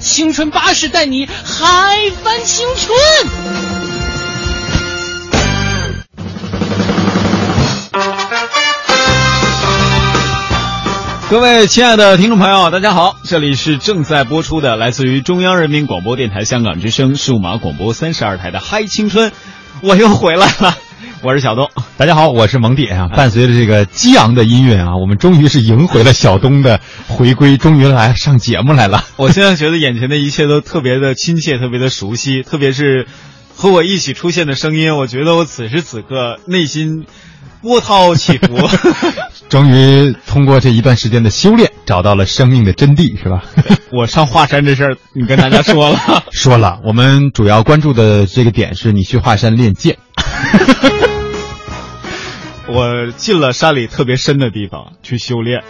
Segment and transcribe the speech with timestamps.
[0.00, 2.96] 青春巴士带你嗨翻青春。
[11.30, 19.30] 各位亲爱的听众朋友，大家好，这里是正在播出的来自于中央人民广播电台香港之声数码广播三十二台的《嗨青春》，
[19.82, 20.74] 我又回来了，
[21.22, 21.68] 我是小东。
[21.96, 23.08] 大家好，我是蒙蒂啊。
[23.08, 29.04] 伴随着这个激昂的音乐啊，我们终于是迎回了小东的回归，终于来上节目来了。
[29.16, 33.06] 我现在觉得眼前的一切都特别的亲切，特别的熟悉，特别是
[33.56, 37.06] 和我一起出现的声音，我觉得我此时此刻内心
[37.62, 38.56] 波涛起伏。
[39.48, 43.42] 终于通过这一段时间的修炼，找到了生命的真谛，是吧？
[43.90, 45.98] 我上华山这事儿，你跟大家说了，
[46.30, 46.78] 说了。
[46.84, 49.96] 我们主要关注的这个点是你去华山练剑。
[52.68, 55.62] 我进了山里特别深的地方去修炼，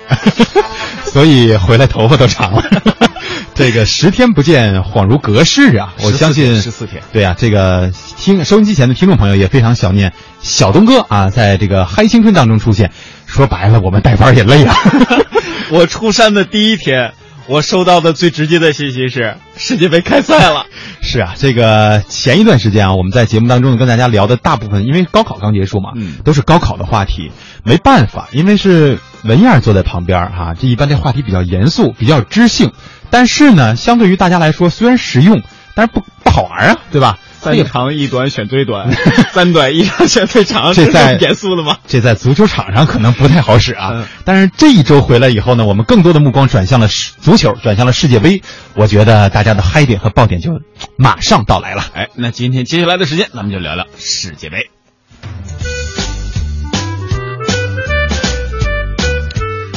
[1.07, 2.63] 所以回来头发都长了。
[3.55, 5.93] 这个十天不见，恍如隔世啊！
[6.05, 7.03] 我相信十四天。
[7.13, 12.93] 对啊、这个听收音机前的听众朋友也非常想念小东哥啊，在这个嗨青春当中出现。
[13.27, 14.77] 说白了，我们带班也累啊。
[15.71, 17.15] 我出山的第一天，
[17.49, 20.67] 我收到的最直接的信息是世界杯开赛了。
[21.01, 27.31] 是啊，这个前一段时间啊，我们在节目当中跟大家聊的大部分，因为高考刚结束嘛，嗯都是高考的话题，
[27.65, 32.73] 没办法，因为是文燕坐在旁边儿哈、这一般这话题比较严肃，比较知性，
[33.09, 35.41] 但是呢，相对于大家来说，虽然实用，
[35.75, 37.19] 但是不不好玩啊，对吧？
[37.41, 38.91] 三长一短选最短，
[39.33, 41.79] 三短一长选最长，这在严肃的吗？
[41.87, 48.43] 这在足球场上可能不太好使啊，嗯但是这一周回来以后呢，我们更多的目光转向了足球，转向了世界杯。
[48.75, 50.61] 我觉得大家的嗨点和爆点就
[50.97, 51.85] 马上到来了。
[51.95, 54.69] 哎，那今天接下来的时间，咱们就聊聊世界杯。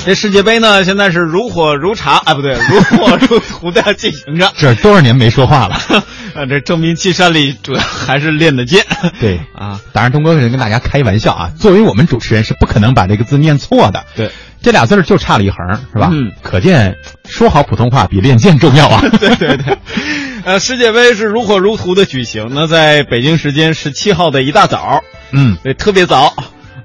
[0.03, 4.51] 这世界杯呢，现在是如火如茶，哎，不对，如火如荼的进行着。
[4.57, 5.79] 这多少年没说话了？
[6.33, 8.85] 啊，这证明进山里主要还是练的剑。
[9.19, 11.51] 对啊，当然，东哥是跟大家开玩笑啊。
[11.59, 14.05] 作为我们主持人，是不可能把这个字念错的。
[14.15, 14.31] 对，
[14.61, 15.57] 这俩字儿就差了一横，
[15.91, 16.09] 是吧？
[16.11, 19.01] 嗯可见说好普通话比练剑重要啊。
[19.19, 19.77] 对对对，
[20.45, 22.49] 呃，世界杯是如火如荼的举行。
[22.51, 26.33] 那在北京时间十七号的一大早，嗯，对，特别早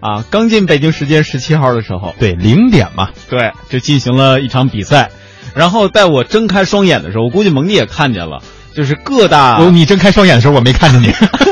[0.00, 3.10] 啊，刚进北京时间十七号的时候，对，零点嘛。
[3.28, 5.10] 对，就进行了一场比赛。
[5.54, 8.42] 然后在我睁开双眼的时候，我估计蒙蒂也看见了，
[8.76, 11.10] 就是各大哦，你睁开双眼的时候，我没看见你，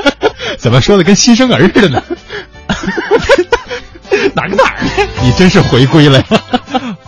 [0.59, 2.03] 怎么说的跟新生儿似的呢？
[4.35, 4.91] 哪个哪儿呢？
[5.23, 6.25] 你真是回归了呀！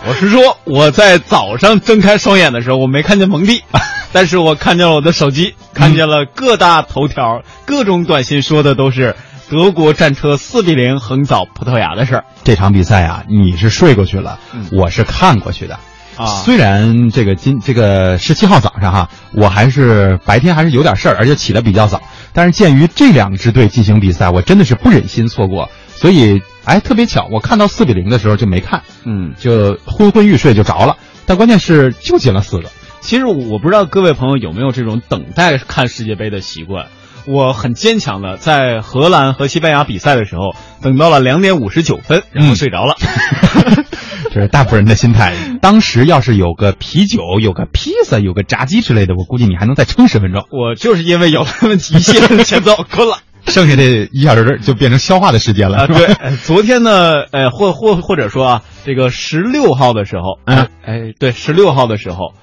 [0.08, 3.62] 我是说我在早上睁开双眼的时候，我没看见蒙蒂，
[4.12, 9.14] 但是我看见了我的手机，看见了各大头条、各种短信说的都是
[9.50, 15.78] 德国战车四比零横扫葡萄牙的事儿这场比赛啊，你是睡过去了，嗯我是看过去的。
[16.16, 16.26] 啊。
[16.26, 22.02] 虽然这个今这个十七号早上哈，我还是白天还是有点事儿，而且起得比较早。
[22.32, 30.96] 但是鉴于这两支队进行比赛，我真的是不忍心错过，所以哎，特别巧，我看到四比零的时候就没看，嗯，就昏昏欲睡就着了。
[31.24, 32.68] 但关键是就进了四个，
[33.00, 36.86] 其实我不知道各位朋友有没有这种等待看世界杯的习惯。
[37.26, 42.94] 我很坚强的在荷兰和西班牙比赛的时候，等到了两点五十九分，然后睡着了。
[43.74, 43.82] 这
[44.40, 45.34] 是大部分人的心态。
[45.60, 50.44] 当时要是有个啤酒、有个披萨、有个炸鸡之类的，我估计你还能再撑十分钟。
[50.50, 53.18] 我就是因为有了那么一系列的前奏，困了。
[53.46, 55.78] 剩下这一小时就变成消化的时间了。
[55.78, 62.34] 啊，对，呃昨天呢，呃，或或或者说啊，这个十六号的时候，嗯哎，对，十六号的时候，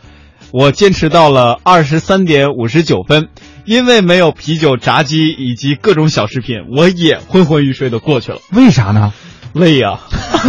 [0.53, 3.27] 我坚持到了二十三点五十九分，
[3.65, 9.11] 因为没有啤酒、炸鸡以及各种小食品，我也昏昏欲睡的过去了，为啥呢？
[9.53, 9.99] 累呀、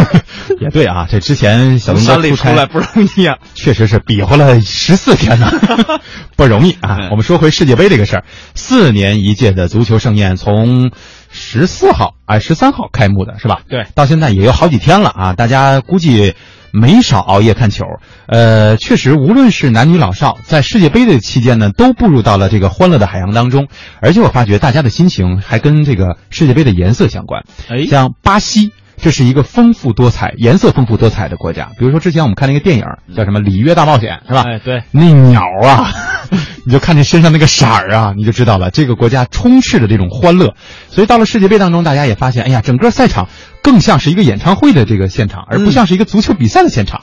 [0.59, 3.37] 也对啊，这之前小从东哥出差出来不容易啊。
[3.53, 5.51] 确实是比划了十四天呢，
[6.35, 7.09] 不容易啊嗯。
[7.11, 8.23] 我们说回世界杯这个事儿，
[8.55, 10.91] 四年一届的足球盛宴，从
[11.31, 13.61] 十四号哎十三号开幕的是吧？
[13.69, 16.33] 对，到现在也有好几天了啊，大家估计
[16.71, 17.85] 没少熬夜看球。
[18.27, 23.67] 呃，确实，无论是男女老少，在世界杯的期间呢，都步入到了这个欢乐的海洋当中。
[24.01, 27.43] 而且我发觉大家的心情还跟这个世界杯的颜色相关。
[27.69, 31.71] 哎，像巴西这是一个丰富多彩、颜色丰富多彩的国家。
[31.77, 34.43] 比如说之前我们看那个电影叫什么《里约大冒险》，是吧？
[34.47, 35.91] 哎，对，那鸟啊，
[36.65, 40.55] 你就看这身上那个色儿啊，你就知道了，这个国家充斥着这种欢乐。
[40.89, 43.27] 所以到了世界杯当中，大家也发现，哎呀，整个赛场
[43.61, 47.01] 更像是一个演唱会的这个现场，而不像是一个足球比赛的现场。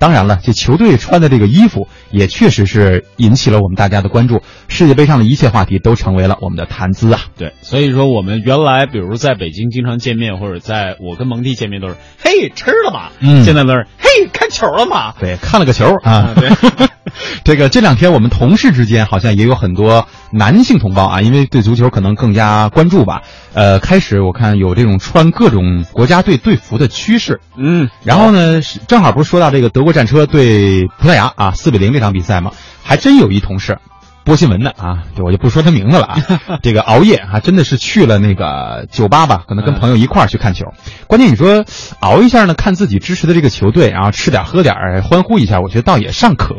[0.00, 4.40] 当然了，这球队穿的这个衣服也确实是引起了我们大家的关注。
[4.66, 7.20] 世界杯上的一切话题都成为了我们的谈资啊！
[7.36, 13.10] 对，所以说我们原来比如在北京经常见面，或者在我跟蒙蒂见面都是嘿吃了吗？
[13.20, 15.12] 嗯现在都是嘿看球了吗？
[15.20, 16.48] 对，看了个球啊啊，对，
[17.44, 23.22] 这个这两天我们同事之间好像也有很多男性同胞啊，因为对足球可能更加关注吧。
[23.54, 32.52] 呃，开始我看有这种穿各种国家队队服的趋势，嗯，然后呢，正好不是说到这个德国战车对葡萄牙啊四比零这场比赛吗？
[32.82, 33.78] 还真有一同事。
[34.22, 36.18] 播新闻的啊，对我就不说他名字了啊。
[36.62, 40.66] 这个熬夜还真的是去了那个酒吧吧，可能跟朋友一块儿去看球。
[41.06, 41.64] 关键你说
[42.00, 46.54] 熬一下呢，看自己支持的这个球队，然后吃点喝点欢呼一下，我觉得倒也尚可。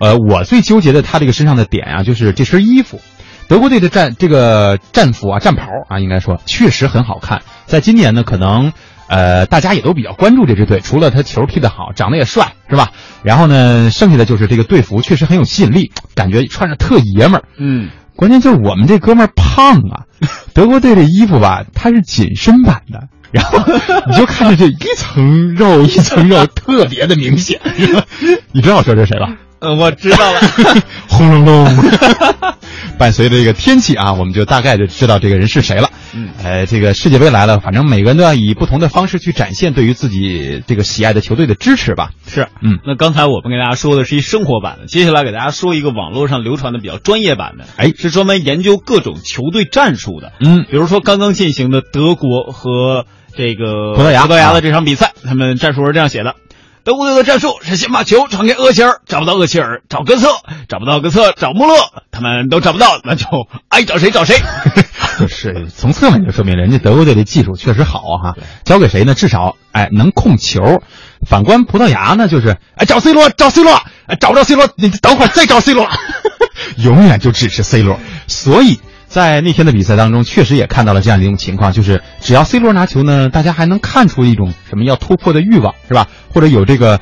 [0.00, 3.00] 呃，我最纠结的他这个身上的点啊，就是这身衣服。
[3.48, 7.40] 德国队的战这个战服啊，战袍啊，应该说确实很好看。
[7.66, 8.72] 在今年呢，可能
[9.08, 12.92] 呃大家也都比较关注这支队，除了他球踢得好，长得也帅，是吧？
[13.22, 17.44] 然后呢，剩下的就是这个队服确实很有吸引力，感觉穿着特爷们儿。
[17.58, 20.04] 嗯，关键就是我们这哥们儿胖啊，
[20.52, 23.58] 德国队这衣服吧，它是紧身版的，然后
[24.10, 27.58] 你就看着这一层肉一层肉，特别的明显。
[28.52, 29.32] 你知道我说这是谁吧？
[29.60, 30.40] 呃，我知道了。
[31.08, 31.76] 轰隆隆。
[32.98, 35.90] 伴随着这个天气啊，我们就大概就知道这个人是谁了。
[36.14, 42.10] 嗯，呃，这个世界杯来了，反正每个人都要以不同的方式去展现对于自己这个喜爱的球队的支持吧。
[42.26, 50.32] 是，嗯，那刚才我们给大家说的是一生活版的，接下来给大家说一个网络上流传的比较专业版的，哎是专门研究各种球队战术的。
[50.40, 53.06] 嗯，比如说刚刚进行的德国和
[53.36, 56.34] 这个葡萄牙葡萄牙的这场比赛，他们战术是这样写的。
[56.88, 60.28] 德国队的战术是先把球传给厄齐尔，找不到厄齐尔找格策，
[60.70, 61.74] 找不到格策找穆勒，
[62.10, 63.26] 他们都找不到，那就
[63.68, 64.38] 爱找谁找谁。
[65.20, 68.36] 就是从侧面就说明人家德国队的技术确实好啊哈。
[68.64, 69.12] 交给谁呢？
[69.12, 70.82] 至少哎能控球。
[71.26, 73.74] 反观葡萄牙呢，就是哎找 C 罗找 C 罗，
[74.06, 75.86] 哎找不着 C 罗，你等会儿再找 C 罗，
[76.82, 78.00] 永远就只是 C 罗。
[78.28, 86.06] 所以在那天的比赛当中，确实也看到了这样一种情况，就是只要 C 罗拿球呢，大家还能看出一种什么要突破的欲望，是吧？
[86.32, 87.00] 或者有这个。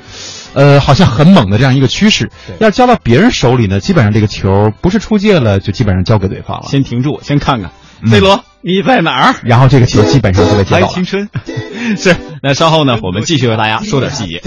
[0.55, 2.31] 呃，好像很猛的这样一个趋势，
[2.61, 6.67] 要交到别人手里呢，基本上这个球不是出界了，就基本上交给对方了。
[6.67, 9.35] 先停住，先看看嗯 C 罗你在哪儿？
[9.43, 10.87] 然后这个球基本上就被接到了。
[10.87, 11.29] 还青春，
[11.99, 12.17] 是。
[12.43, 14.43] 那稍后呢，我们继续为大家说点细节。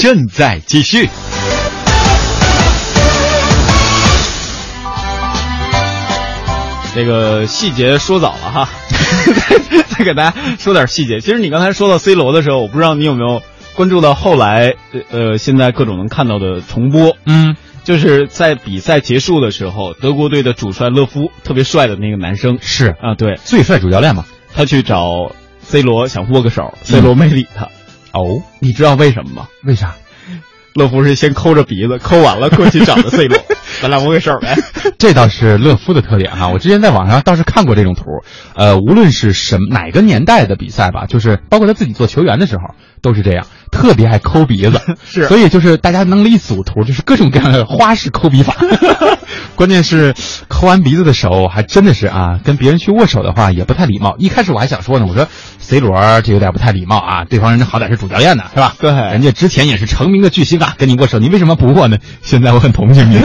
[0.00, 1.08] 正在继续。
[6.94, 8.68] 这个细节说早了哈，
[9.48, 11.20] 再 再给大家说点细节。
[11.20, 13.42] 其实你刚才说到 C 罗的时候，我不知道你有没有
[13.74, 14.74] 关注到后来，
[15.10, 17.16] 呃，现在各种能看到的重播。
[17.24, 24.26] 嗯，就是在比赛结束的时候，德国队的主帅勒夫特别帅的那个男生是啊，对，最帅主教练嘛。
[24.54, 27.64] 他去找 C 罗想握个手，C 罗没理他。
[28.12, 29.48] 哦，你知道为什么吗？
[29.64, 29.94] 为啥？
[30.74, 33.38] 勒夫是先抠着鼻子，抠完了过去找的 C 罗，
[33.80, 34.56] 咱俩握个手呗。
[34.98, 38.02] 这倒是勒夫的特点哈，我之前在网上倒是看过这种图，
[38.54, 48.54] 呃，无论是什么哪个年代的比赛吧，就是包括他自己做球员的时候都是这样，特别爱抠鼻子， 是所以就是大家弄了一组图，就是各种各样的花式抠鼻法。
[49.54, 50.14] 关键是
[50.48, 54.16] 抠完鼻子的手还真的是啊，跟别人去握手的话也不太礼貌。
[54.18, 55.28] 一开始我还想说呢，我说
[55.58, 58.74] C 罗这有点不太礼貌啊，对方人家好歹是主教练呢，是吧？
[58.80, 61.98] 对人家之前也是成名的巨星啊，跟你握手，你为什么不握呢？
[62.22, 63.18] 现在我很同情你，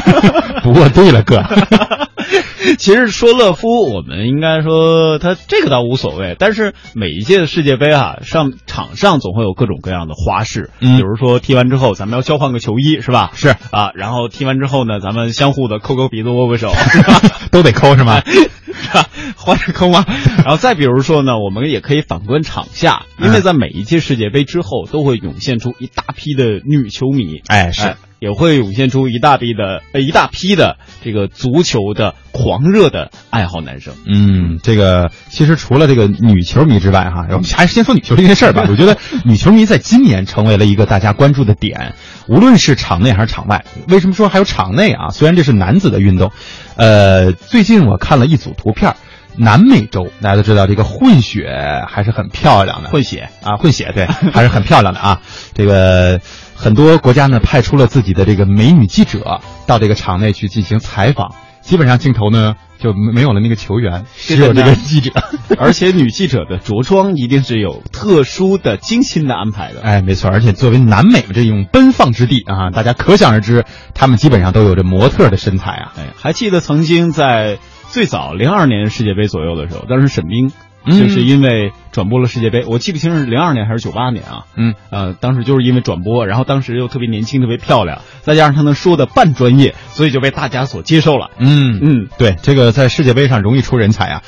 [0.64, 1.44] 不握对了，哥。
[2.78, 13.32] 其实说勒夫，我们应该说他这个倒无所谓，但是每一届的世界杯啊，上场上总会有各种各样的花式，嗯比如说踢完之后咱们要交换个球衣，是吧？
[13.34, 16.72] 是啊，然后踢完之后呢，咱们相互的抠抠鼻子、握握手，
[17.52, 18.22] 都得抠是吗？
[18.68, 19.10] 是吧？
[19.36, 20.06] 换着坑吗？
[20.38, 33.94] 然后再比如说呢，我们也可以反观场下，因为在每一届世界杯之后，都会涌现出一大批的女球迷，哎是哎也会涌现出一大批的呃一大批的这个足球的狂热的爱好男生。
[34.08, 38.66] 嗯，这个其实除了这个女球迷之外，哈， 我们还是先说女球这件事儿吧。
[38.72, 41.94] 我觉得女球迷在今年成为了一个大家关注的点，
[42.28, 43.66] 无论是场内还是场外。
[43.88, 45.10] 为什么说还有场内啊？
[45.12, 46.32] 虽然这是男子的运动，
[46.76, 48.98] 呃，最近我看了一组图片儿。
[49.40, 51.48] 南美洲大家都知道，这个混血
[51.88, 55.22] 还是很漂亮的，混血啊，混血对，还是很漂亮的啊。
[55.54, 56.20] 这个
[56.56, 65.12] 很多国家呢派出了自己的这个美女记者到这个场内去进行采访，基本上镜头呢就没没有了那个球员，只有这个记者。
[65.60, 69.82] 而且女记者的着装一定是有特殊的、精心的安排的。
[69.84, 75.94] 哎，没错，而且作为南美这种奔放之地啊，大家可想而知，他们基本上都有着模特的身材啊。
[76.00, 80.52] 哎，还记得曾经在最早零二年世界杯左右的时候，当时沈冰
[80.86, 84.46] 嗯就是因为转播了世界杯，我记不清是零二年还是九八年啊。
[84.56, 91.32] 嗯，呃，当时就是因为转播，然后当时又特别年轻、特别漂亮，再加上她能说的半专业，所以就被大家所接受了。
[91.40, 94.22] 嗯嗯，对，这个在世界杯上容易出人才啊，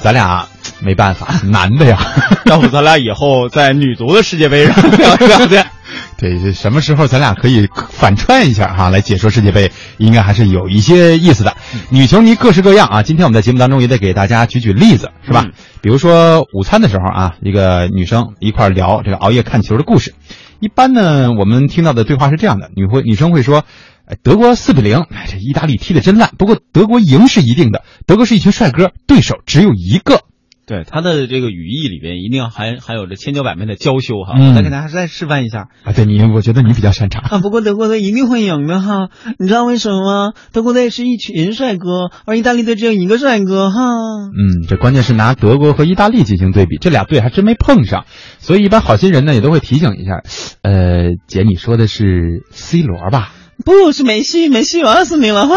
[0.00, 0.46] 咱俩
[0.80, 1.98] 没办法， 男的呀。
[2.46, 5.62] 要不咱俩以后在女足的世界杯上聊一聊去。
[6.18, 11.56] 对，什么时候咱俩可以反串一下哈，来解说世界杯，应该还是有一些意思的。
[11.90, 15.44] 女球迷各式各样啊，今天我们在节目当中也得给大家举举例子，是吧？
[15.46, 20.12] 嗯比如说午餐的时候啊，一个女生一块聊这个熬夜看球的故事。
[20.58, 23.64] 一般呢，我们听到的对话是这样的：女会女生会说，
[24.08, 30.22] 哎，德国四比零，哎，这意大利踢的真烂，不过德国赢是一定的，德国是一群帅哥，对手只有一个。
[30.66, 34.34] 对他的这个语义里边一定要含含有着千娇百媚的娇羞哈。
[34.36, 35.68] 嗯我再给大家再示范一下。
[35.82, 37.22] 啊，对你，我觉得你比较擅长。
[37.22, 40.32] 啊，不过德国队一定会赢的哈，你知道为什么吗？
[40.52, 43.80] 德国队是一群帅哥，而意大利队只有一个帅哥哈。
[43.80, 48.04] 嗯，这关键是拿德国和意大利进行对比，这俩队还真没碰上，
[48.38, 50.22] 所以一般好心人呢也都会提醒一下。
[50.60, 53.32] 呃，姐，你说的是 C 罗吧？
[53.64, 55.56] 不是梅西，梅西我要死你了哈。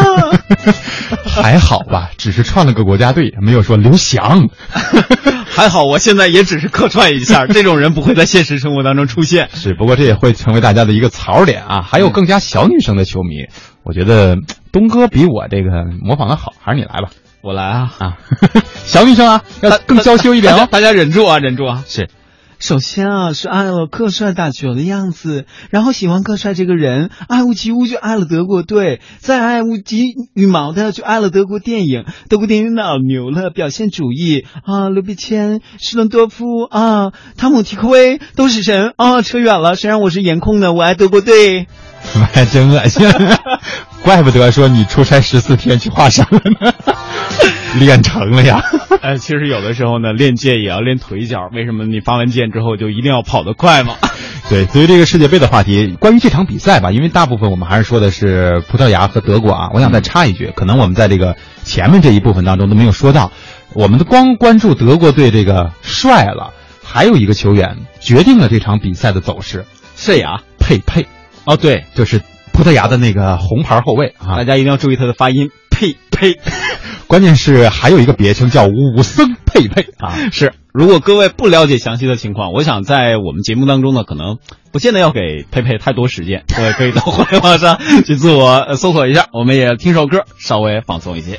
[1.24, 4.48] 还好吧，只是串了个国家队，没有说刘翔。
[5.54, 9.50] 还好我现在也只是客串一下， 这种人不会在现实生活当中出现。
[9.54, 11.82] 是，不过这也会成为大家的一个槽点啊。
[11.82, 13.46] 还有更加小女生的球迷，
[13.84, 14.36] 我觉得
[14.72, 17.10] 东哥比我这个模仿的好，还是你来吧。
[17.42, 18.16] 我来啊啊，
[18.84, 20.66] 小女生啊，要更娇羞一点哦。
[20.70, 21.84] 大家忍住啊，忍住啊。
[21.86, 22.08] 是，
[22.62, 32.04] 首先啊，是爱了克帅打球的样子，然后喜欢克帅这个人，爱屋及乌就爱了德国队，再爱屋及羽毛的就爱了德国电影。
[32.28, 39.22] 德国电影老牛了，表现主义啊，刘别谦、施伦多夫啊，汤姆提克威都是神啊。
[39.22, 40.72] 扯远了，谁让我是颜控的？
[40.72, 41.66] 我爱德国队。
[42.14, 43.08] 妈真恶心，
[44.04, 46.72] 怪不得说你出差十四天去华山了呢，
[47.78, 48.62] 练成了呀。
[49.02, 51.48] 呃，其实有的时候呢，练剑也要练腿脚。
[51.52, 53.94] 为什么你发完剑之后就一定要跑得快吗？
[54.48, 63.32] 对，对于这个世界杯的话题，关于这场比赛吧，因为大部分我们还是说的是葡萄牙和德国啊，我想再插一句，可能我们在这个前面这一部分当中都没有说到，
[63.74, 66.52] 我们的光关注德国队这个帅了，
[66.84, 69.64] 还有一个球员决定了这场比赛的走势，
[69.96, 70.42] 谁呀？
[70.58, 71.06] 佩佩，
[71.44, 72.20] 哦，对，就是
[72.52, 75.50] 葡萄牙的那个红牌后卫啊大，家一定要注意他的发音，
[76.22, 76.40] 呸呸。
[77.08, 84.38] 关键是还有一个别称叫武僧佩佩啊， 是，如果各位不了解详细的情况，我想在我们节目当中呢，可能
[84.70, 89.26] 不见得要给佩佩太多时间，各位可以到互联网上去自我呃搜索一下。
[89.32, 91.38] 我们也听首歌，稍微放松一些。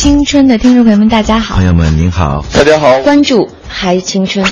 [0.00, 1.66] 青春的听众朋友们，大家好朋！
[1.66, 4.42] 友们您好，大家好，关注嗨青春，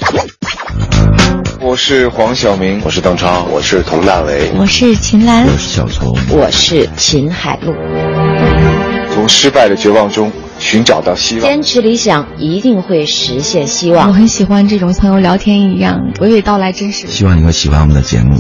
[1.59, 7.73] 我是黄晓明，我是邓超，我是佟大为，我是秦岚我，是小聪，我是秦海璐。
[9.15, 11.43] 从失败的绝望中寻找到希望。
[11.43, 14.13] 坚持理想，一定会实现希望我。
[14.13, 17.07] 很喜欢这种朋友聊天一样娓娓道来，真实。
[17.07, 18.37] 希望你会喜欢我们的节目。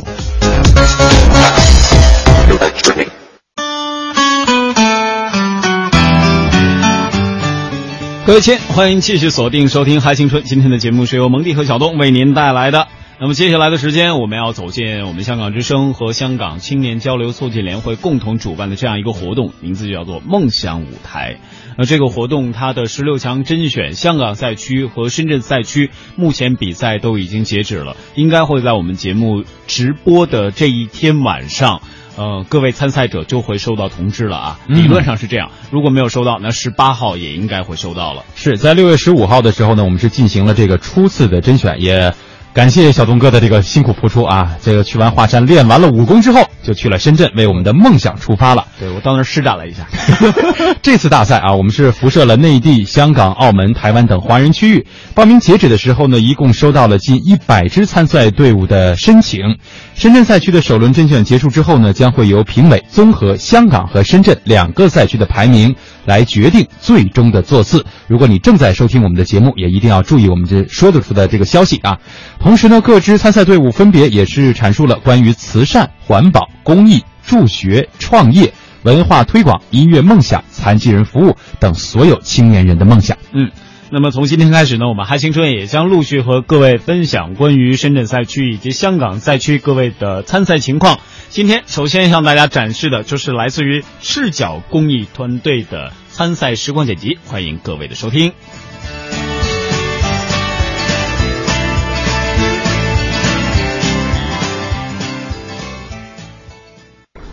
[8.28, 10.42] 各位亲，欢迎继续锁定收听《嗨青春》。
[10.47, 12.87] 今天的节目是由蒙蒂和小东为您带来的。
[13.18, 21.38] 那么接下来的时间，我们要走进我们香港之声和香港青年交流促进联会共同主办的这样一个活动，名字就叫做“梦想舞台”。
[21.78, 31.80] 那这个活动它的十六强甄选香港赛区和深圳赛区目前比赛都已经截止了，应该会在我们节目直播的这一天晚上。
[32.18, 35.52] 呃，各位参赛者就会收到通知了啊，嗯理论上是这样。
[35.70, 38.25] 如果没有收到，那十八号也应该会收到了。
[38.34, 42.12] 是在六月十五号的时候呢，我们是进行了这个初次的甄选，也
[42.54, 44.56] 感谢小东哥的这个辛苦付出啊。
[44.62, 48.66] 这个去完华山练完了武功之后，就去了深圳，为我们的梦想出发了。
[48.80, 49.86] 对我到那儿施展了一下。
[50.82, 54.86] 这次大赛啊，我们是辐射了内地、香港、澳门、台湾等华人区域。
[55.14, 59.58] 报名截止的时候呢，一共收到了近一百支参赛队伍的申请。
[59.94, 65.76] 深圳赛区的首轮甄选结束之后呢，将会由评委综合香港和深圳两个赛区的排名
[66.08, 67.84] 来决定最终的座次。
[68.06, 71.98] 如果你正在收听我们的节目，也一定要注意我们这说得出的这个消息啊。
[72.40, 78.52] 同时呢，各支参赛队伍分别也是阐述了关于慈善、环保、公益、助学、创业。
[78.85, 83.18] 文化推广、音乐梦想、残疾人服务等所有青年人的梦想。
[83.33, 83.50] 嗯，
[83.90, 90.98] 那么从今天开始呢，我们嗨青春也将陆续和各位分享关于深圳赛区以及香港赛区各位的参赛情况。
[91.31, 98.35] 今天首先向大家展示的就是来自于赤脚公益团队的参赛时光剪辑，欢迎各位的收听。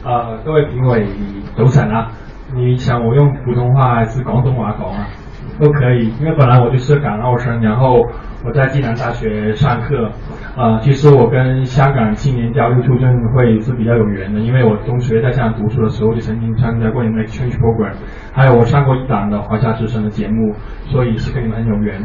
[0.06, 1.06] 呃，各位评委
[1.58, 2.14] 早晨啊！
[2.56, 5.08] 你想我用普通话还是广东话讲啊？
[5.60, 8.06] 都可以，因为本来我就是港澳生，然后
[8.44, 10.10] 我在暨南大学上課。
[10.58, 17.94] 呃，其实我跟香港青年交流促进会是比较有缘的，因为我中学在香港读书的时候就曾经参加过你们的 exchange program，
[18.34, 20.54] 还有我上过一档的华夏之声的节目，
[20.88, 22.02] 所以是跟你们很有缘。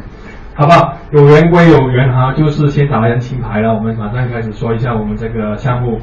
[0.54, 0.94] 好不好？
[1.12, 5.98] 有缘归有缘哈，就是先打完清牌了，我们马上开始说一下我们这个项目。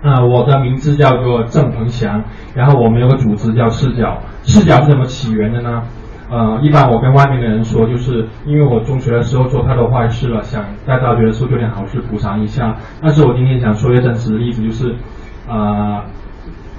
[0.00, 2.22] 呃，我的名字叫做郑鹏翔，
[2.54, 5.82] 然后我们有个组织叫视角，视角是怎么起源的呢？
[6.30, 12.76] 呃，一般我跟外面的人说，就是因为我中学的时候做太多坏事了，想在大学的时候做点好事补偿一下。
[13.00, 14.94] 但是我今天想说一个真实的例子，就是，
[15.48, 16.02] 呃，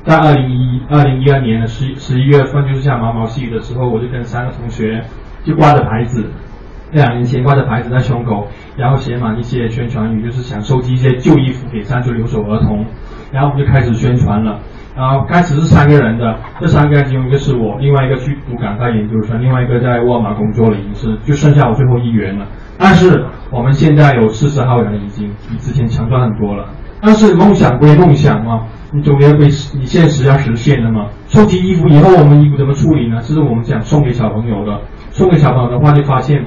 [0.03, 5.03] 在二零一二零一二年的十十一月份，就是下毛毛细雨的时候，我就跟三个同学
[5.43, 6.29] 就挂着牌子，
[6.91, 12.85] 那两年前挂着牌子在胸口，然后写满一些宣传语，就是想收集一些旧衣服给山区留守儿童。
[13.31, 14.59] 然后我们就开始宣传了。
[14.99, 22.45] 然后开始是三个人的，这三个人其中一个是我，另外一个去读港大研究生，另外一个在沃尔玛工作了，已经是就剩下我最后一员了。
[22.77, 26.67] 但是我们现在有四十号人，已经比之前强壮很多了。
[27.01, 31.05] 但是梦想归梦想嘛，你总要归你现实要实现的嘛。
[31.27, 33.21] 收集衣服以后，我们衣服怎么处理呢？
[33.21, 34.81] 这是我们想送给小朋友的。
[35.11, 36.43] 送给小朋友的话，就发现。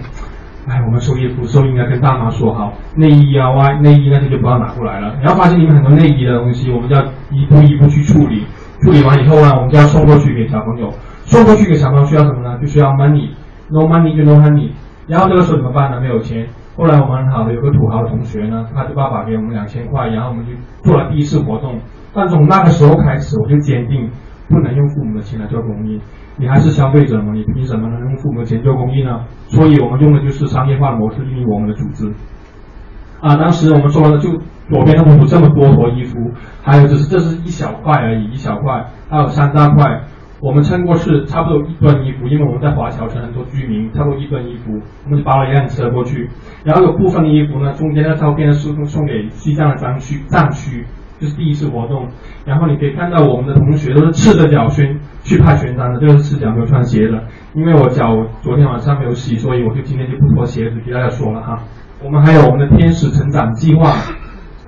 [0.69, 5.17] 哎，我们收衣服的时候应该跟大妈说好，内衣啊、外内衣那些就不要拿过来了。
[5.21, 8.47] 然后发现里面很多内衣的东西，我们就要一步一步去处理。
[8.81, 10.93] 处理完以后呢，我们就要送过去给小朋友。
[11.25, 12.59] 送过去给小朋友需要什么呢？
[12.61, 14.71] 就需要 money，no money 就 no honey。
[15.09, 16.01] 然后这个时候怎么办呢？
[16.01, 16.47] 没有钱。
[16.77, 21.79] 后来我们很好的有个土豪的同学呢，他的爸爸给我们两千块，然后我们就做了第一次活动。
[22.15, 24.11] 但从那个时候开始，我就坚定
[24.49, 26.01] 不能用父母的钱来做公益。
[26.37, 29.21] 你还是消费者嘛，你凭什么能用父母的钱做公益呢？
[29.49, 32.13] 所以我们用的就是商业化的模式运营我们的组织。
[33.21, 34.31] 啊，当时我们说的就
[34.69, 36.19] 左边的幅这么多坨衣服，
[36.63, 40.03] 还有就是这是一小块而已，一小块，还有三大块。
[40.41, 44.73] 我们称过是差不多一吨衣服，因为我们在华侨城很多居民，差不多一吨衣服，
[45.05, 46.29] 我们就包了一辆车过去。
[46.65, 50.85] 然后有部分衣服呢，中间的照片是送给西藏的藏区藏区，
[51.23, 52.09] 就是第一次活动。
[52.45, 57.23] 然后你可以看到我们的同学都是赤着脚去去派宣单的，就是赤脚没有穿鞋的。
[57.55, 58.11] 因为我脚
[58.43, 61.61] 昨天晚上没有洗，所以我就今天就不脱鞋子给大家说了哈。
[62.05, 63.95] 我们还有我们的天使成长计划，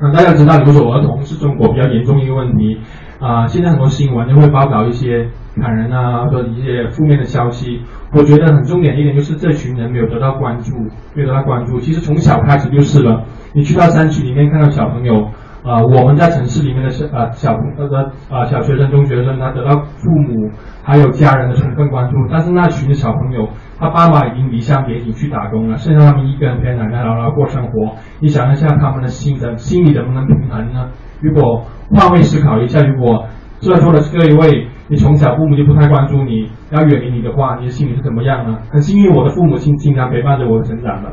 [0.00, 2.78] 那，大家知道留守儿童是中国比较严重一个问题。
[3.20, 7.80] 啊，现在很多新闻就会报道一些砍人啊，或者一些负面的消息。
[8.12, 10.76] 我觉得很重点一点就是这群人没有得到关注，
[11.14, 11.80] 没有得到关注。
[11.80, 13.24] 其实从小开始就是了。
[13.54, 15.30] 你去到山区里面看到小朋友
[15.64, 20.50] 呃，我们在城市里面的小呃小朋呃的呃小学生、中学生，他得到父母
[20.82, 23.48] 还有家人的充分关注，但是那群的小朋友，
[23.78, 27.94] 他爸妈已经离乡别井去打工了，剩下他们一个人陪奶奶姥姥过生活。
[28.20, 30.90] 你想一下，他们的心的心理能不能平衡呢？
[31.22, 33.24] 如果换位思考一下，如果
[33.60, 38.58] 在座的各一位，你从小父母就不太关注你，要远离你的话，你的心里是怎么样呢？
[38.70, 41.10] 很幸运，我的父母亲经常陪伴着我成长的。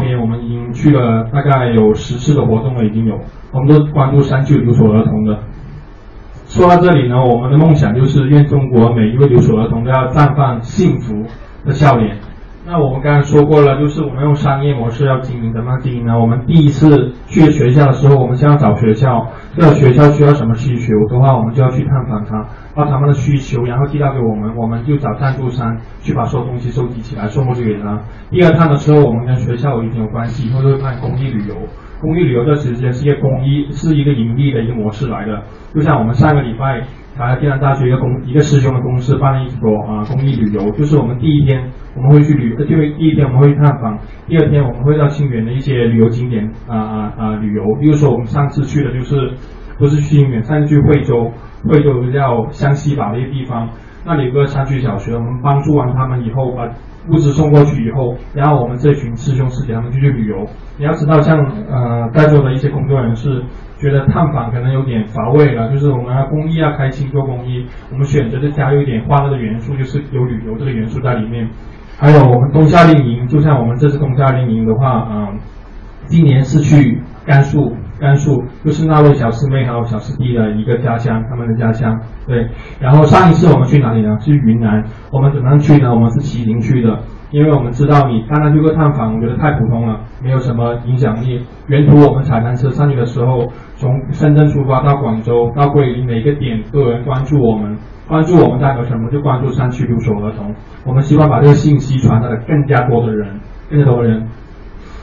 [0.00, 3.18] 因为我们已经去了大概有十次的活动了，已经有，
[3.52, 5.38] 我们都关注山区留守儿童的。
[6.46, 11.24] 说到这里呢，我们的梦想就是愿中国每一位留守儿童都要绽放幸福
[11.64, 12.18] 的笑脸。
[12.66, 16.18] 那我们刚才说过了，就是我们用商业模式要经营，怎么经营呢？
[16.18, 28.00] 我们第一次去学校的时候，我们先要找学校，要学校需要什么需求的话，我们就要去探访他，把他们的需求，然后寄到给我们，我们就找赞助商去把所有东西收集起来，送过去给他。
[28.30, 31.54] 第二趟的时候，我们跟学校已经有关系，以后就会办公益旅游。
[32.00, 35.42] 公益旅游这时间是一个公益，是一个盈利的一个模式来的。
[35.74, 36.80] 就像我们上个礼拜，
[37.14, 47.62] 台暨南大学一个公一个师兄的公司办了一波啊公益旅游，就是我们第一天我们会去旅，就第一天我们会去探访，第二天我们会到清远的一些旅游景点啊啊啊旅游。
[47.80, 49.32] 比如说我们上次去的就是
[49.78, 51.30] 不是去清远，上次去惠州，
[51.68, 53.68] 惠州有个叫湘西吧的一个地方，
[54.04, 56.68] 那里有个山区小学，我们帮助完他们以后把。
[57.10, 60.46] 物资送过去以后，然后我们这群师兄师姐他们就去旅游。
[60.78, 61.36] 你要知道，像
[61.68, 63.44] 呃在座的一些工作人士
[63.78, 71.46] 觉得探访可能有点乏味了，就是我们要公益要开心做公益，我们选择的加入一点欢乐的元素，就是有旅游这个元素在里面。
[71.98, 75.38] 还有我们冬夏令营，就像我们这次冬夏令营的话，嗯，
[76.06, 77.72] 今年是去甘肃。
[78.00, 81.98] 甘肃就是那位小师妹还有小师弟的一个家乡，他们的家乡。
[82.26, 82.48] 对，
[82.80, 84.18] 然后上一次我们去哪里呢？
[84.20, 84.82] 去云南。
[85.12, 85.94] 我们怎么样去呢？
[85.94, 86.98] 我们是骑行去的，
[87.30, 91.46] 因为我们知道你单单去个探访，我觉得太普通了，没有什么影响力。
[91.68, 99.10] 沿途我们踩单车上去的时候，从深圳出发到广州到桂林，每个点都有人关注我们，关注我们代表什么？
[99.10, 100.54] 就关注山区留守儿童。
[100.84, 103.40] 我们希望把这个信息传达给更加多的人，
[103.70, 104.28] 更加多的人。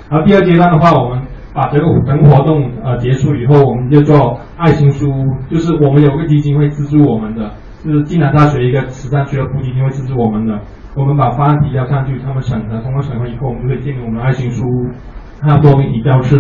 [0.10, 1.22] 然后第二阶段的话，我们。
[1.54, 7.52] 把这个整个活动呃结束以后，我们就做爱心书屋，就是我们有个基金会资助我们的，
[7.84, 10.58] 就是暨南大学一个慈善俱乐部基金会资助我们的。
[10.96, 14.90] 我们把方案提交上去，他们审核，通过审核以后，我们就可以建立我们的爱心书屋，
[15.42, 16.38] 还有多媒体教室。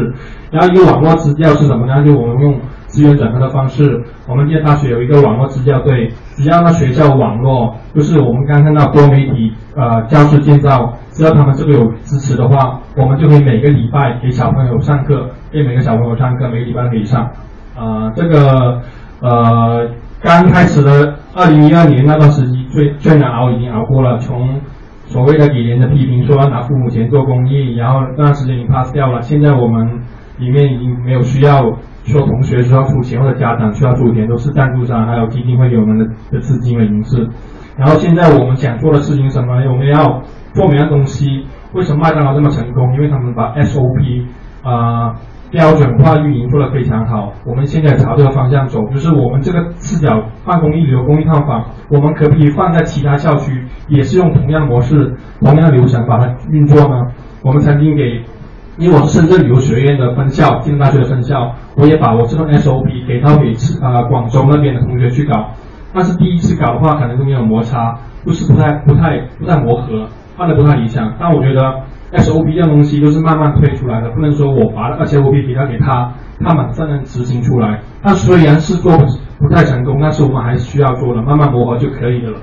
[0.49, 2.05] 然后一个网络支教是什么呢？
[2.05, 2.55] 就我们用
[2.91, 10.93] 资源整合的方式，我们暨大学有一个网络支教队，只要那学校网络，就是我们刚看到多媒体呃教室建造。
[11.11, 17.29] 只要他们这个有支持的话，我们就可以每个礼拜给小朋友上课，给每个小朋友上课，每个礼拜可以上。
[17.77, 18.81] 啊，这个
[19.19, 19.89] 呃，
[20.21, 24.61] 刚开始的二零一二年那段时期最最难熬已经熬过了，从
[25.05, 29.21] 所谓的给人的批评说要拿父母钱做公益，然后那段时间已经 pass 掉了。
[29.21, 29.85] 现在我们
[30.37, 31.61] 里面已经没有需要
[32.03, 37.29] 说同学需要出钱或者家长需要出钱，都是赞助商还有基金会给我们的的资金的形式。
[37.77, 39.55] 然后现在我们想做的事情什么？
[39.69, 40.21] 我们要。
[40.53, 42.93] 做每样东西，为什么麦当劳这么成功？
[42.95, 44.25] 因为他们把 SOP
[44.61, 45.15] 啊
[45.49, 47.31] 标准化运营做得非常好。
[47.45, 57.13] 我们现在朝这个方向走，就是我们这个视角办公一流公益套房，我们可不可以放在其他校区，也是用同样模式、同样流程把它运作呢？
[57.43, 58.21] 我们曾经给，
[58.81, 65.51] 因为我是深圳旅游学院的分校，暨南大学的分校，我也把我这份 SOP 给到给啊广州那边的同学去搞。
[65.93, 70.07] 但是第一次搞的话，可能中间有摩擦，就是不太、不太、不太磨合。
[70.35, 71.61] 办的不太理想，但我觉得
[72.23, 76.11] SOP 这样东西都是慢慢推出来的，不能说我把 SOP 给他给他，
[76.43, 77.81] 他马上能执行出来。
[78.01, 78.97] 但虽然是做
[79.37, 82.37] 不太成功，但是我们还是需要做的，慢慢磨合就可以的了。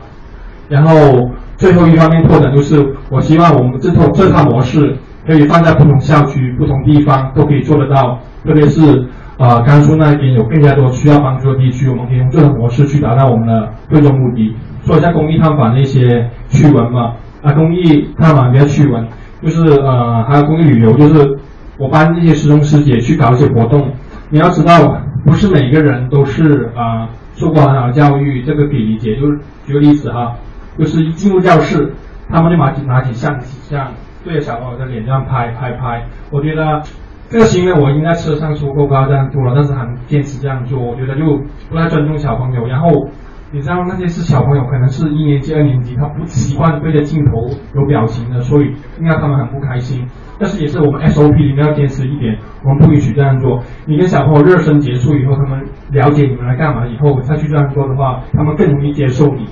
[0.68, 4.96] 然后最后一方面拓展就是，我希望我们这套这套模式
[5.28, 14.56] 可以放在不同校区、不同地方都可以做得到，特别是啊甘肃那边有更加多需要帮助的地区，我们可以用这种模式去达到我们的最终目的。
[14.86, 17.12] 说一下公益探访的一些趣闻嘛。
[17.42, 19.06] 啊，公益探访比较趣闻，
[19.42, 21.38] 就是呃，还有公益旅游，就是
[21.76, 23.92] 我帮那些师兄师姐去搞一些活动。
[24.30, 29.14] 你要知道，不是每个人都是啊受过很好的教育，这个可以理解。
[29.14, 30.34] 就是举个例子哈，
[30.78, 31.92] 就是一进入教室，
[32.28, 33.88] 他们就拿起拿起相机，这样
[34.24, 36.06] 对着小朋友的脸这样拍拍拍。
[36.30, 36.82] 我觉得
[37.28, 41.24] 这个行为我已经在车上说过，不要这样做了，但是还坚持这样做，我觉得就
[41.68, 42.66] 不太尊重小朋友。
[42.66, 43.08] 然后。
[43.50, 50.06] 你知道那些是小朋友，可能是一年级、二年级，他不习惯对着镜头有表情的，所以应该他们很不开心。
[50.38, 53.58] 但是也是我们 SOP 里面要坚持一点，我们不允许这样做。
[53.86, 59.46] 你跟小朋友热身结束以后，他们了解你们来干嘛以后再去这样做的话，他们更容易接受你。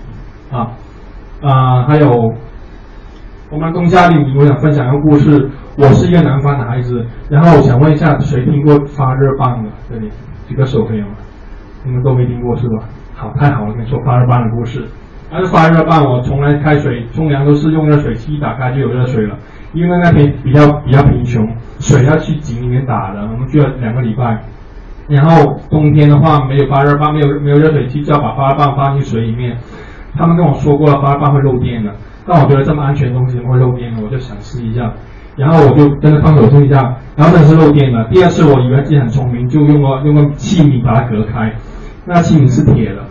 [0.55, 0.73] 啊
[1.41, 2.35] 啊，还有
[3.49, 5.49] 我们东夏里，我想分享一个故事。
[5.79, 9.71] 我是一个南方的孩子，然后我想问一下，谁听过发热棒的？
[9.89, 10.11] 这里
[10.49, 11.15] 几个手朋友们，
[11.85, 12.83] 你们都没听过是吧？
[13.15, 14.85] 好，太好了，跟你说发热棒的故事。
[15.31, 19.37] 但是发热棒我从来开水冲凉都是用热水器一打开就有热水了，
[19.75, 21.47] 因为那边比较比较贫穷，
[21.79, 24.43] 水要去井里面打的，我们去了两个礼拜。
[25.07, 29.57] 然后冬天的话没有发热棒，没有没有热水器，就要把发热棒放进水里面。
[30.17, 31.93] 他们跟我说过了，发热棒会漏电的。
[32.27, 33.93] 但我觉得这么安全的东西会漏电？
[34.03, 34.93] 我就想试一下，
[35.37, 38.05] 然后我就真的放手试一下，然后真的是漏电了。
[38.11, 41.55] 第二次我以为自己很聪明，就用个用个器皿把它隔开，
[42.05, 43.05] 那器皿是铁的。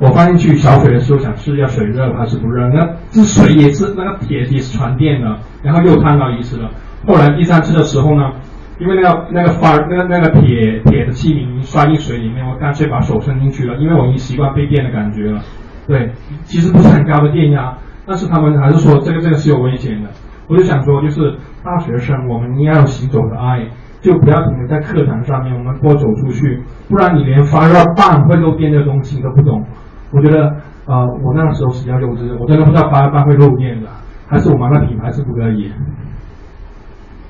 [0.00, 6.68] 我放进去小水的时候，想试一下水热还是不热，那这水也是那个铁也是传电的，然后又烫到一次了。
[7.06, 8.32] 后来第三次的时候呢，
[8.80, 15.40] 因为那个那个发那个那个铁铁的器皿摔进水里面，我干脆把手伸进去了，因为我已经习惯被电的感觉了。
[15.86, 16.10] 对，
[16.44, 17.72] 其实不是很高的电压，
[18.06, 20.10] 但是他们还是说这个这个是有危险的。
[20.46, 23.66] 我就想说，就是大学生我们应该有行走的爱，
[24.02, 29.64] 就不要停留在课堂上面，我们多走出去，不然你连发热棒会漏电这个东西都不懂。
[30.12, 33.88] 我觉得，呃，我那个时候比较幼稚，我真的不知道发热棒会漏电的，
[34.28, 35.72] 还是我们的品牌是不可以。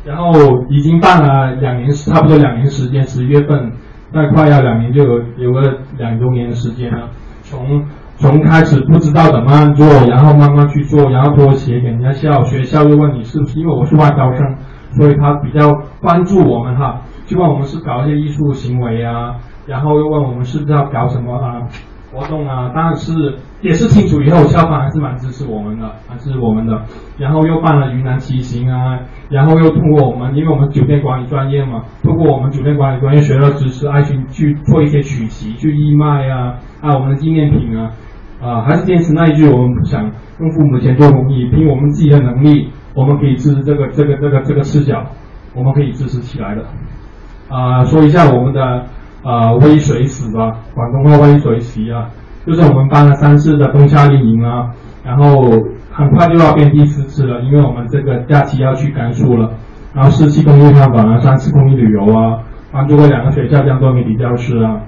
[0.04, 0.32] 然后
[0.68, 3.72] 已经办了两年，差不多两年时间，十一月份，
[4.12, 7.10] 那快要两年就有有个两周年的时间了，
[7.44, 7.84] 从。
[8.16, 14.56] 从开始不知道怎么做，然后慢慢去做，然后拖鞋给人家笑，学校又问你是不是因为我是外招生，
[14.92, 19.34] 所以他比较关注我们哈，就问我们是搞一些艺术行为啊，
[19.66, 21.62] 然后又问我们是不是要搞什么啊
[22.12, 26.84] 活动啊，但是也是清楚以后，校方还是蛮支持我们的，蛮支持我们的，
[27.18, 29.00] 然后又办了云南骑行啊，
[29.30, 37.90] 然后又通过我们，因为我们酒店管理专业嘛，通过我们酒店管理专业学到知识，爱群去做一些曲奇，去义卖啊，啊我们的纪念品啊。
[38.42, 40.02] 啊，还是坚持那一句，我们不想
[40.38, 45.02] 用父母的钱做公益，凭我们自己的能力，我们可以支持这个这个这个这个视角，
[45.54, 46.62] 我们可以支持起来的。
[47.48, 48.84] 啊，说一下我们的
[49.22, 52.10] 啊微水史吧，广东话微水席啊，
[52.46, 54.70] 就是我们办了三次的冬夏令营啊，
[55.04, 55.50] 然后
[55.90, 59.50] 很快就要变第四次了，因为我们这个假期要去甘肃了，
[59.94, 62.38] 然后四期公益探访啊，三次公益旅游啊，
[62.72, 64.80] 帮助过两个学校当多媒体教师啊。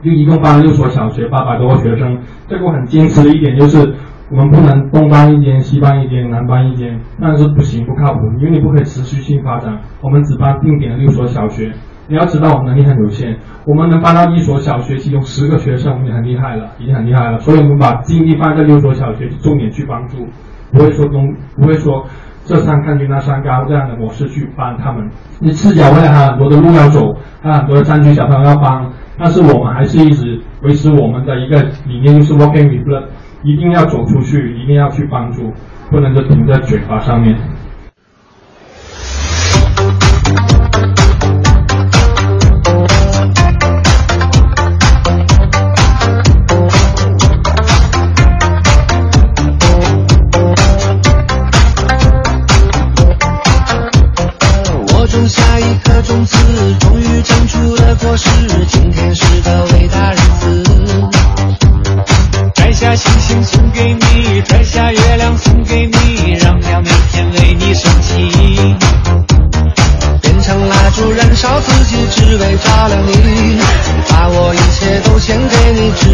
[0.00, 2.16] 就一共办了六所小学，八百多个学生。
[2.46, 3.94] 这个我很坚持的一点就是，
[4.30, 9.76] 我们不能东办一间，西办一间，南办一间，那是不行，不靠谱，因为你不可以持续性发展。
[10.00, 11.72] 我们只办定点的六所小学。
[12.08, 17.38] 你要知道，我们能力很有限，我们能帮到一所小学，其中十个学生，我们已经很厉害了，已经很厉害了。
[17.40, 20.26] 所以我们把精力放在六所小学，重点去帮助，
[20.72, 22.06] 不会说东，不会说
[22.46, 25.06] 这山看低那山高这样的模式去帮他们。
[25.38, 28.90] 你赤脚未来还有很多的路要走，还很多的山区小朋友要帮。
[29.18, 33.04] 但是我们还是一直维持我们的一个理念，就是 working with blood，
[33.42, 35.52] 一定要走出去，一定要去帮助，
[35.90, 37.36] 不能就停在嘴巴上面。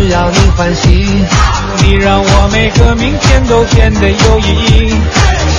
[0.05, 0.88] 只要你欢喜
[1.83, 4.90] 你让我每个明天都变得有意义。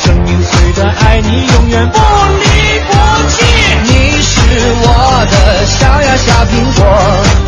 [0.04, 3.44] 生命虽短爱你永远不离不弃。
[3.86, 4.40] 你是
[4.84, 7.45] 我的小呀小苹果。